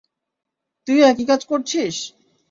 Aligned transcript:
তুইও 0.87 1.03
একই 1.11 1.25
কাজ 1.29 1.41
করছিস! 1.45 1.95